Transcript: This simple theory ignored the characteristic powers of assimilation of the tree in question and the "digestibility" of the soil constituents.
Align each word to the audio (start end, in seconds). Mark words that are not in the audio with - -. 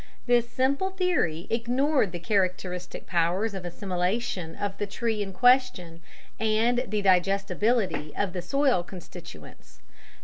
This 0.25 0.49
simple 0.49 0.89
theory 0.89 1.45
ignored 1.51 2.11
the 2.11 2.17
characteristic 2.17 3.05
powers 3.05 3.53
of 3.53 3.63
assimilation 3.65 4.55
of 4.55 4.75
the 4.79 4.87
tree 4.87 5.21
in 5.21 5.31
question 5.31 6.01
and 6.39 6.83
the 6.87 7.03
"digestibility" 7.03 8.11
of 8.15 8.33
the 8.33 8.41
soil 8.41 8.81
constituents. 8.81 9.79